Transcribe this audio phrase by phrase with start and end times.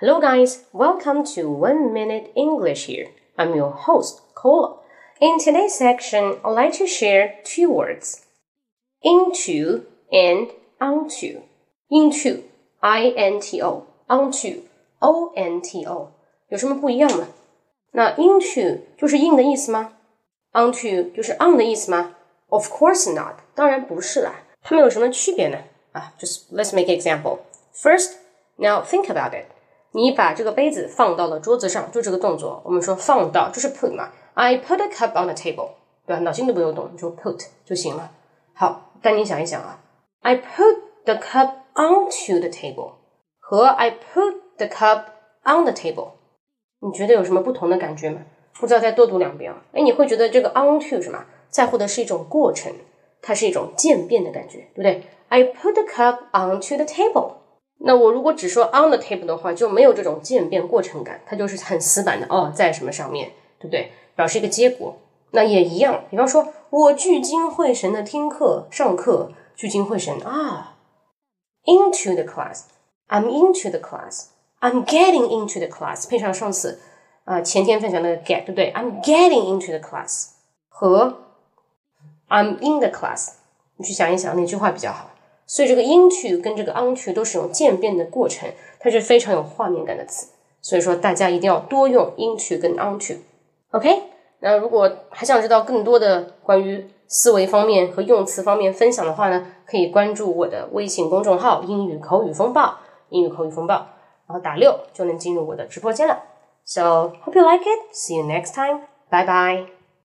[0.00, 0.64] Hello, guys.
[0.72, 3.08] Welcome to One Minute English here.
[3.36, 4.78] I'm your host, Cola.
[5.20, 8.24] In today's section, I'd like to share two words
[9.02, 10.48] into and
[10.80, 11.42] onto.
[11.90, 12.44] Into,
[12.80, 14.62] I N T O, onto,
[15.02, 16.12] O N T O.
[16.48, 17.28] 有什么不一样吗？
[17.92, 19.92] 那 into 就是 in 的意思吗？
[20.54, 22.16] onto 就是 on 的意思吗？
[22.48, 24.44] Of course not，当然不是啦。
[24.62, 25.58] 它们有什么区别呢？
[25.92, 27.40] 啊，just let's make an example.
[27.74, 28.14] First,
[28.56, 29.44] now think about it.
[29.95, 34.09] 你把这个杯子放到了桌子上，就这个动作，我们说放到就是 put 嘛。
[34.33, 35.69] I put a cup on the table，
[36.05, 36.19] 对吧？
[36.19, 38.11] 脑筋都不用动，你就 put 就行了。
[38.53, 39.79] 好，但你想一想啊
[40.21, 42.95] ，I put the cup onto the table
[43.39, 45.05] 和 I put the cup
[45.45, 46.09] on the table，
[46.81, 48.19] 你觉得有什么不同的感觉吗？
[48.59, 49.63] 不知道再多读两遍啊。
[49.71, 52.73] 哎，你会觉得这个 onto 什么，在乎的是一种过程，
[53.21, 57.44] 它是一种渐变的感觉，对不对？I put the cup onto the table。
[57.79, 63.91] 那我如果只说 on the table 的话，就没有这种渐变过程感，它就是很死板的哦，在什么上面，对不对？
[64.15, 64.97] 表示一个结果。
[65.31, 70.77] 那也一样，比方说我聚精会神的听课上课，聚精会神啊
[71.65, 76.79] ，into the class，I'm into the class，I'm getting into the class，配上上次
[77.25, 80.29] 啊前天分享的 get，对不对？I'm getting into the class
[80.69, 81.25] 和
[82.29, 83.33] I'm in the class，
[83.75, 85.09] 你去想一想哪句话比较好。
[85.47, 90.27] 所以这个 into 跟这个 onto 都是一种渐变的过程，它是非常有画面感的词。
[90.61, 93.17] 所以说大家一定要多用 into 跟 onto。
[93.71, 94.03] OK，
[94.39, 103.75] 那如果还想知道更多的关于思维方面和用词方面分享的话呢，可以关注我的微信公众号“英语口语风暴”，英语口语风暴，
[104.27, 106.23] 然后打六就能进入我的直播间了。
[106.65, 107.93] So hope you like it.
[107.93, 108.81] See you next time.
[109.11, 109.74] Bye bye.